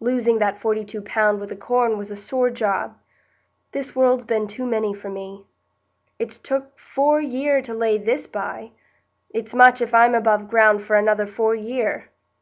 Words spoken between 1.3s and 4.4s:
wi' the corn was a sore job. This world's